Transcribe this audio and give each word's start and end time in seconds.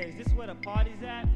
Hey, 0.00 0.08
is 0.08 0.14
this 0.14 0.32
where 0.32 0.46
the 0.46 0.54
party's 0.54 1.02
at? 1.06 1.26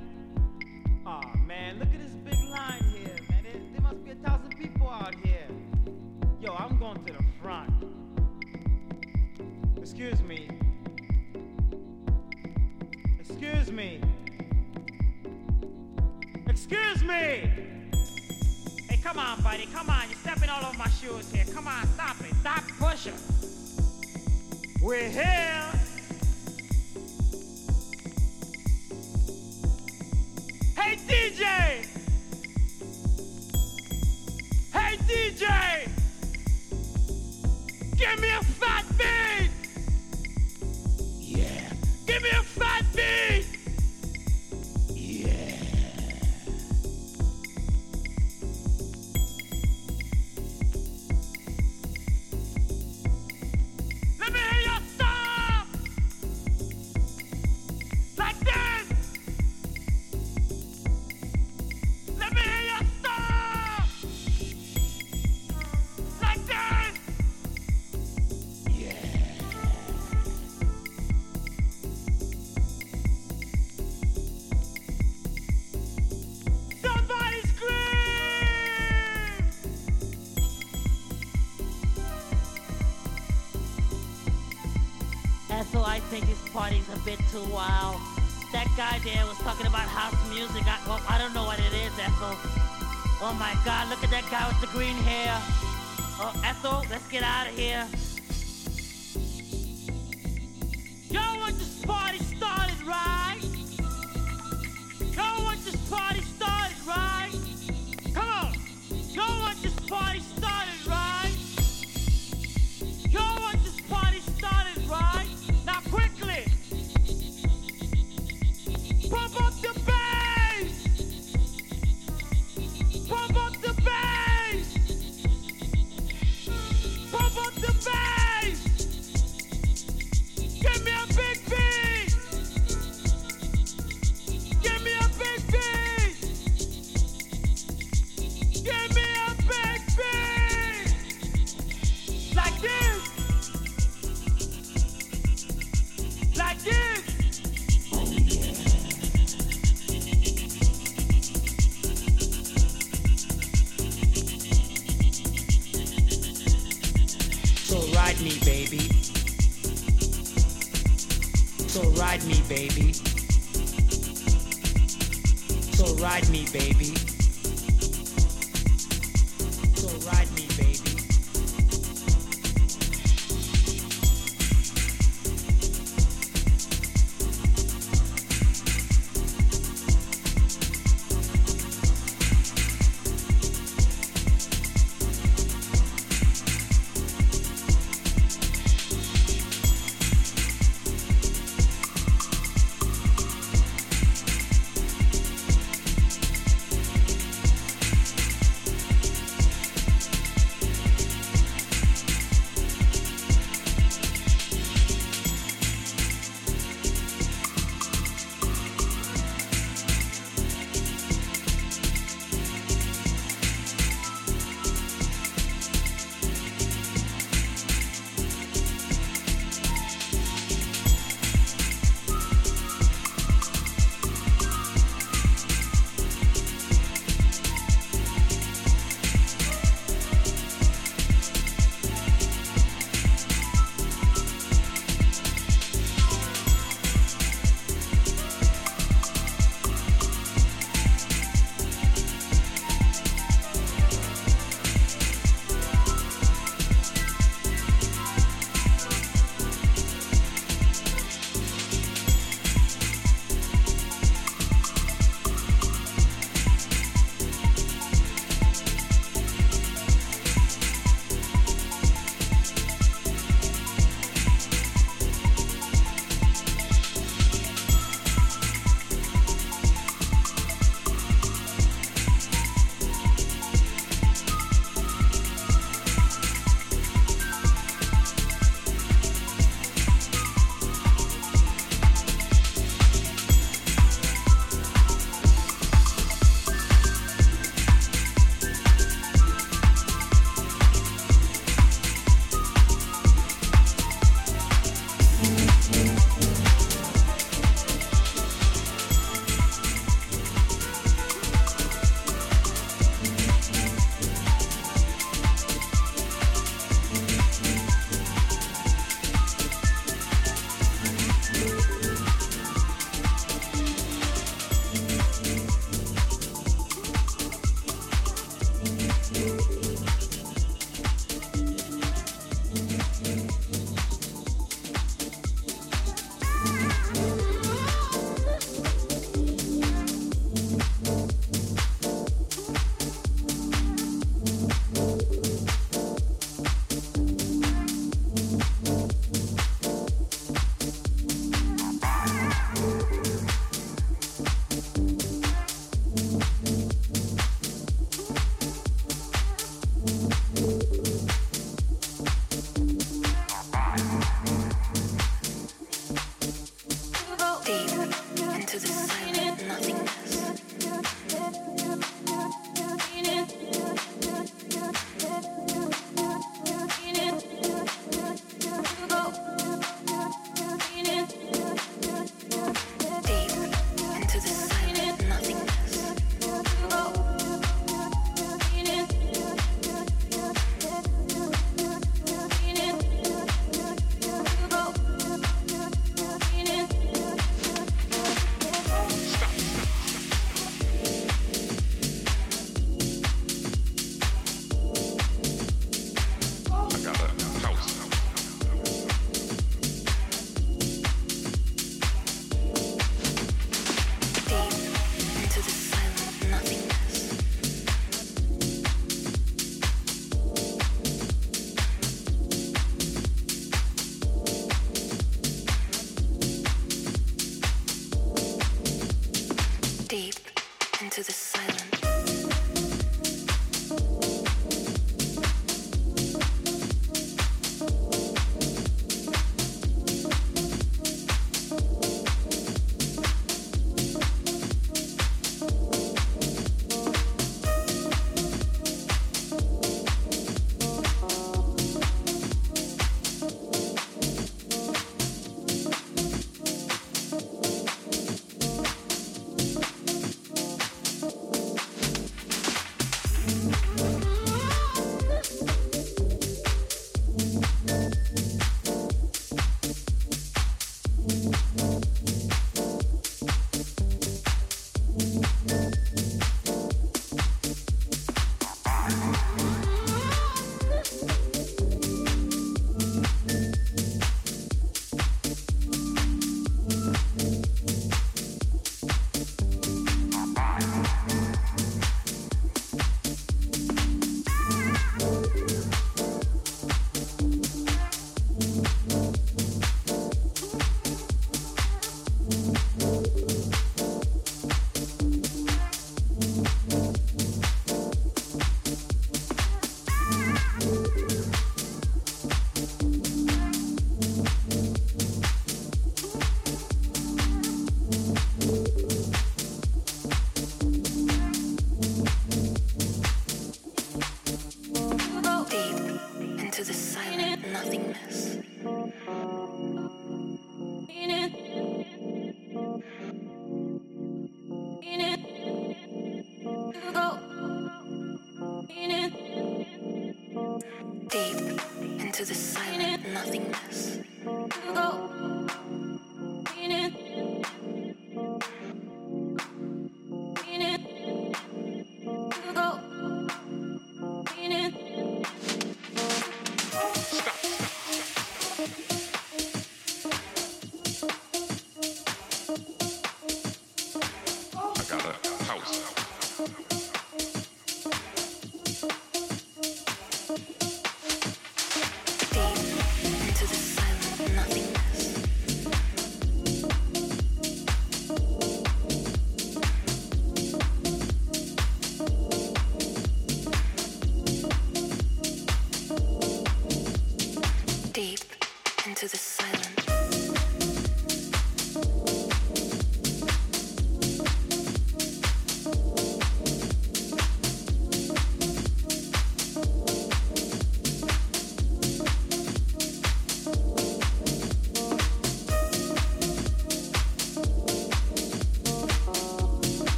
Aw, 1.05 1.21
oh, 1.23 1.39
man, 1.47 1.79
look 1.79 1.89
at 1.93 2.01
this 2.01 2.15
big 2.15 2.39
line 2.49 2.83
here, 2.95 3.15
man. 3.29 3.43
There, 3.43 3.61
there 3.73 3.83
must 3.83 4.03
be 4.03 4.13
a 4.13 4.15
thousand 4.15 4.57
people 4.57 4.89
out 4.89 5.15
here. 5.23 5.47
Yo, 6.41 6.55
I'm 6.55 6.79
going 6.79 7.05
to 7.05 7.13
the 7.13 7.23
front. 7.43 7.71
Excuse 9.77 10.23
me. 10.23 10.49
Excuse 13.21 13.71
me. 13.71 14.01
Excuse 16.47 17.03
me! 17.03 17.51
Hey, 18.89 18.99
come 19.03 19.19
on, 19.19 19.43
buddy. 19.43 19.67
Come 19.75 19.91
on. 19.91 20.09
You're 20.09 20.19
stepping 20.21 20.49
all 20.49 20.65
over 20.65 20.79
my 20.79 20.89
shoes 20.89 21.31
here. 21.31 21.45
Come 21.53 21.69
on, 21.69 21.87
stop 21.89 22.19
it. 22.23 22.35
Stop 22.37 22.65
pushing. 22.79 23.13
We're 24.81 25.11
here. 25.11 25.74
Wild. 87.65 88.01
That 88.53 88.69
guy 88.77 89.01
there 89.01 89.25
was 89.27 89.39
talking 89.39 89.67
about 89.67 89.89
house 89.89 90.17
music. 90.29 90.65
I, 90.67 90.79
well, 90.87 91.01
I 91.09 91.19
don't 91.19 91.35
know 91.35 91.45
what 91.45 91.59
it 91.59 91.73
is, 91.73 91.93
Ethel. 91.99 92.37
Oh 93.25 93.35
my 93.39 93.57
God, 93.65 93.89
look 93.89 94.03
at 94.05 94.11
that 94.11 94.27
guy 94.31 94.47
with 94.49 94.61
the 94.61 94.71
green 94.77 94.97
hair. 95.09 95.33
Oh, 96.21 96.33
Ethel, 96.45 96.85
let's 96.91 97.07
get 97.09 97.23
out 97.23 97.49
of 97.49 97.57
here. 97.57 97.87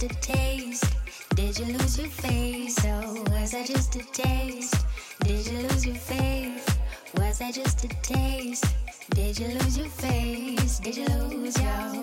just 0.00 0.12
a 0.12 0.32
taste? 0.32 0.94
Did 1.34 1.58
you 1.58 1.66
lose 1.76 1.98
your 1.98 2.08
face? 2.08 2.76
Oh, 2.84 3.22
was 3.30 3.50
that 3.50 3.66
just 3.66 3.96
a 3.96 3.98
taste? 4.12 4.86
Did 5.24 5.46
you 5.46 5.58
lose 5.58 5.84
your 5.84 5.94
faith? 5.94 6.78
Was 7.16 7.38
that 7.40 7.54
just 7.54 7.84
a 7.84 7.88
taste? 8.02 8.64
Did 9.10 9.38
you 9.38 9.48
lose 9.48 9.76
your 9.76 9.88
face? 9.88 10.78
Did 10.78 10.96
you 10.96 11.06
lose 11.06 11.60
your? 11.60 12.02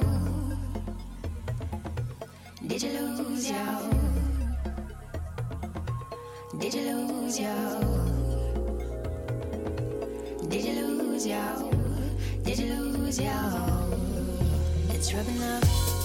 Did 2.68 2.84
you 2.84 2.92
lose 3.00 3.50
your? 3.50 3.90
Did 6.60 6.74
you 6.74 6.82
lose 6.92 7.40
your? 7.40 7.82
Did 10.50 10.66
you 10.66 10.86
lose 10.86 11.26
your? 11.26 11.72
Did 12.44 12.60
you 12.60 12.74
lose 12.74 13.20
your? 13.20 13.88
It's 14.90 15.14
rubbing 15.14 15.42
up. 15.42 15.97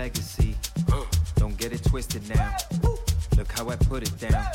legacy. 0.00 0.56
Don't 1.36 1.58
get 1.58 1.74
it 1.74 1.84
twisted 1.84 2.26
now. 2.30 2.56
Look 3.36 3.52
how 3.52 3.68
I 3.68 3.76
put 3.76 4.02
it 4.02 4.18
down. 4.18 4.46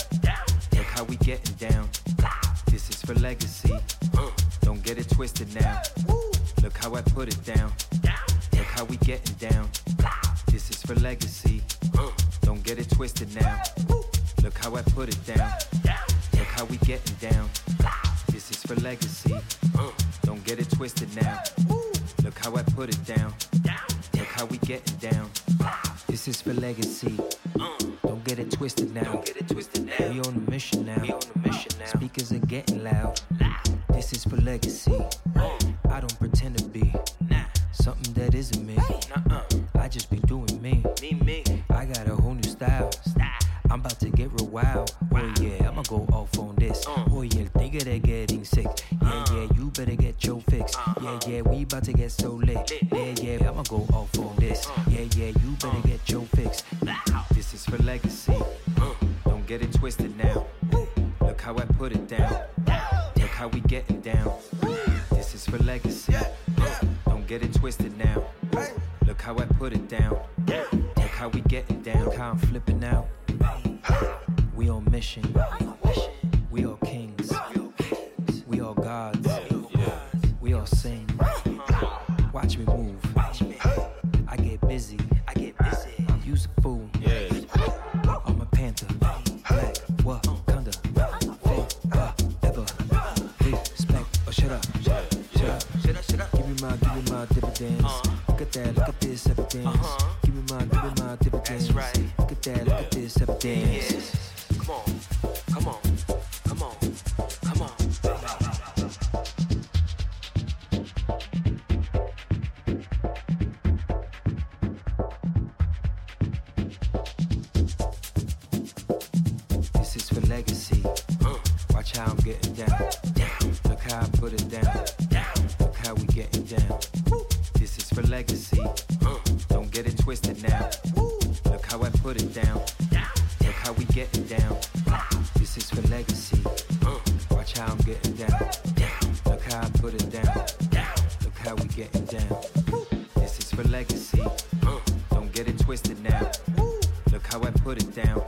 Look 147.16 147.28
how 147.28 147.42
I 147.44 147.52
put 147.52 147.82
it 147.82 147.96
down. 147.96 148.26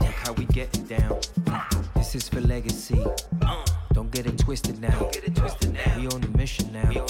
Look 0.00 0.14
how 0.22 0.32
we 0.34 0.44
getting 0.44 0.84
down. 0.84 1.18
This 1.96 2.14
is 2.14 2.28
for 2.28 2.40
legacy. 2.40 3.04
Don't 3.92 4.08
get 4.12 4.26
it 4.26 4.38
twisted 4.38 4.80
now. 4.80 5.10
We 5.96 6.06
on 6.06 6.20
the 6.20 6.30
mission 6.38 6.72
now. 6.72 7.06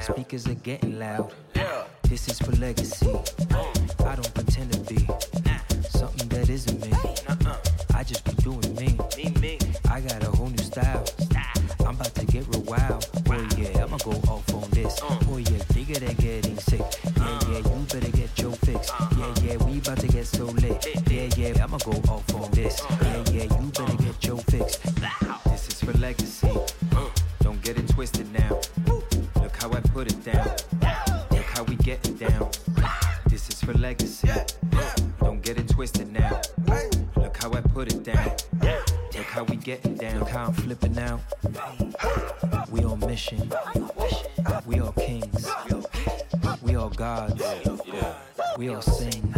Speakers 0.00 0.48
are 0.48 0.54
getting 0.54 0.98
loud. 0.98 1.32
This 2.08 2.26
is 2.26 2.40
for 2.40 2.50
legacy. 2.56 3.06
down. 38.02 38.30
Look 39.14 39.26
how 39.26 39.44
we 39.44 39.56
getting 39.56 39.94
down. 39.94 40.20
Look 40.20 40.28
how 40.28 40.46
I'm 40.46 40.52
flipping 40.52 40.98
out. 40.98 41.20
We 42.70 42.84
on 42.84 43.00
mission. 43.00 43.52
We 44.66 44.80
all 44.80 44.92
kings. 44.92 45.48
We 46.62 46.76
all 46.76 46.90
gods. 46.90 47.42
We 48.58 48.68
all 48.68 48.82
sing. 48.82 49.34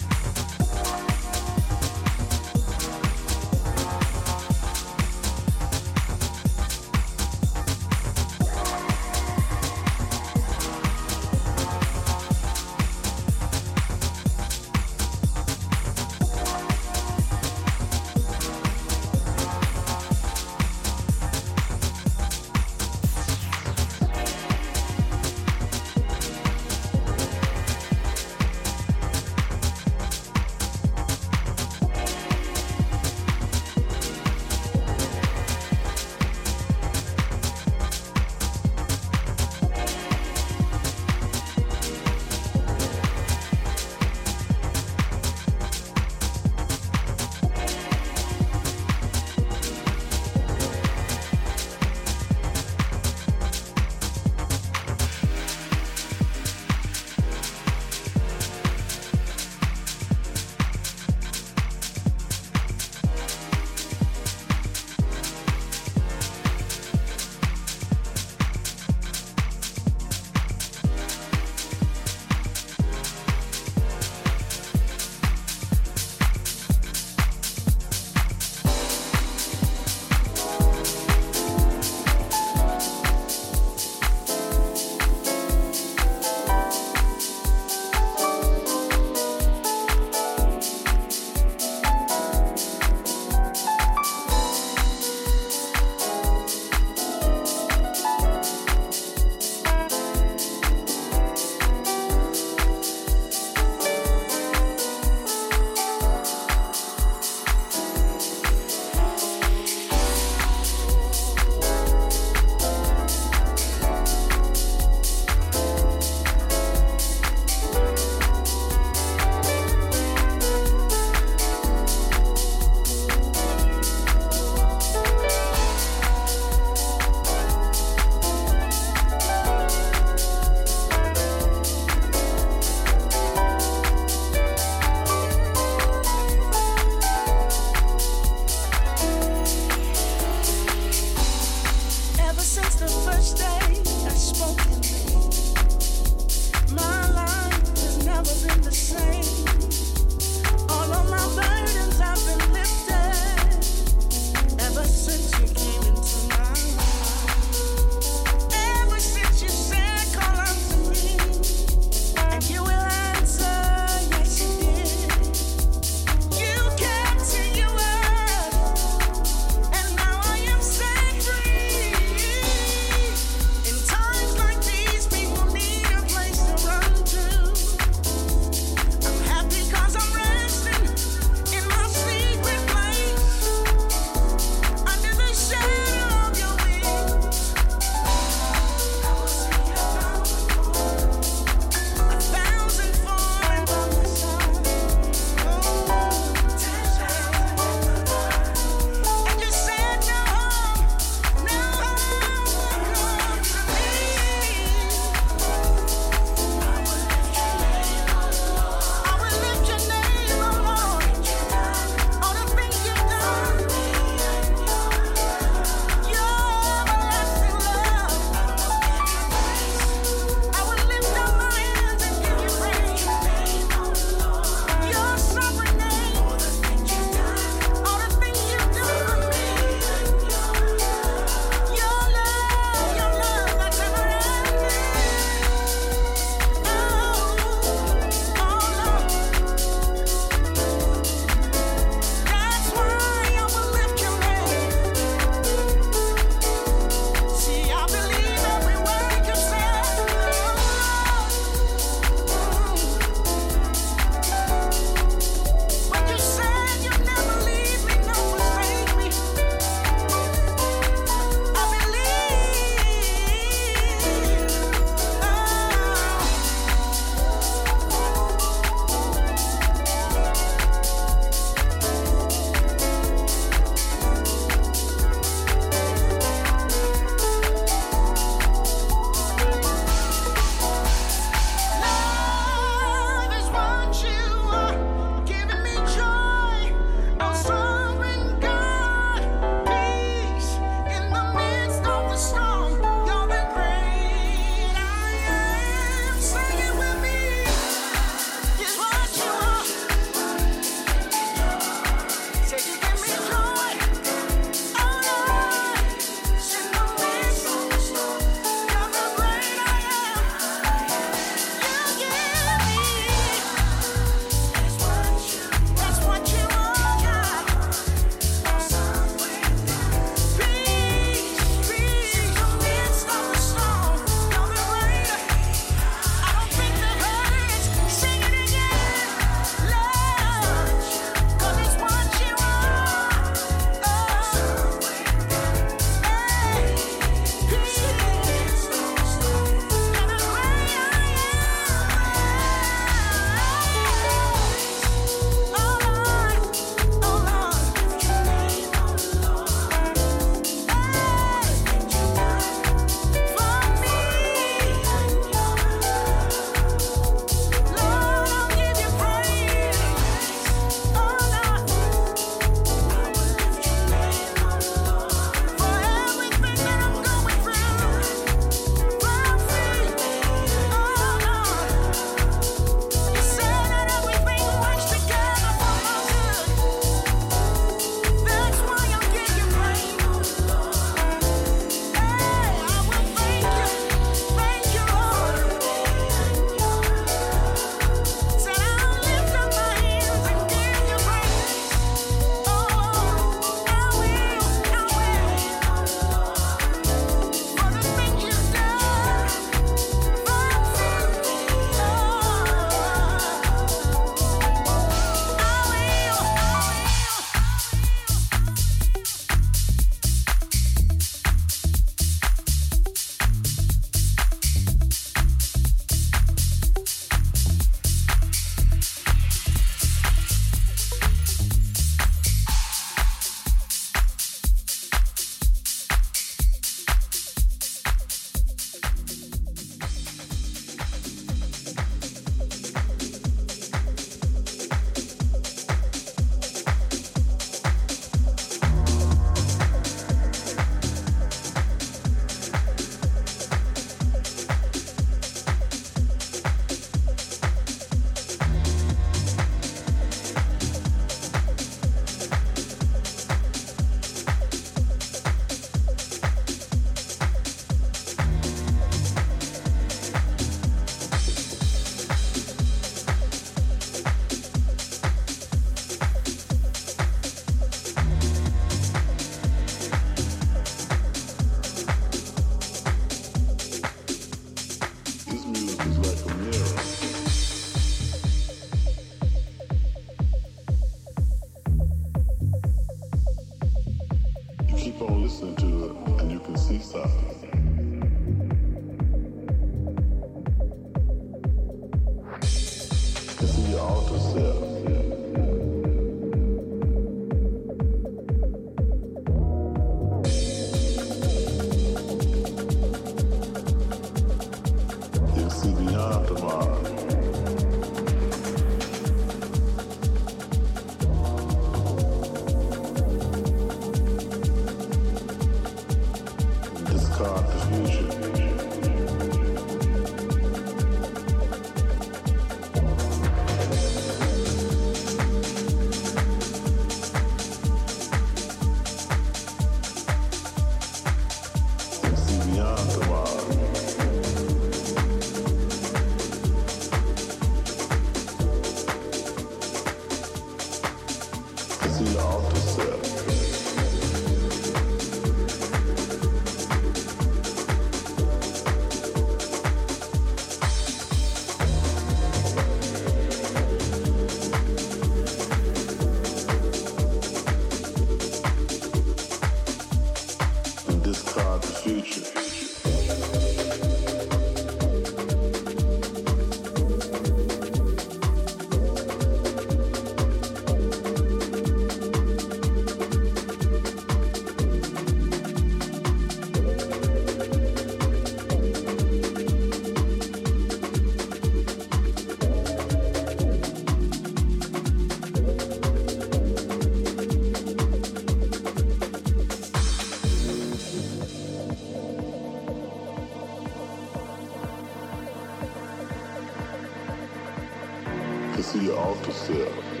To 598.56 598.62
see 598.62 598.86
your 598.86 598.98
alter 598.98 599.32
self. 599.32 600.00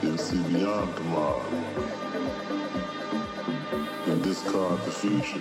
And 0.00 0.18
see 0.18 0.42
beyond 0.44 0.96
tomorrow. 0.96 1.44
And 4.06 4.22
discard 4.22 4.80
the 4.84 4.90
future. 4.90 5.38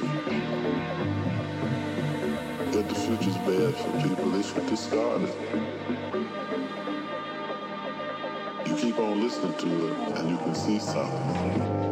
That 2.72 2.90
the 2.90 2.96
future's 2.96 3.38
bad 3.38 3.76
for 3.76 4.08
people, 4.08 4.30
they 4.32 4.44
should 4.44 4.68
discard 4.68 5.22
it. 5.22 5.36
You 8.68 8.76
keep 8.76 9.00
on 9.00 9.22
listening 9.22 9.54
to 9.54 9.88
it 9.88 10.18
and 10.18 10.30
you 10.30 10.38
can 10.38 10.54
see 10.54 10.80
something. 10.80 11.90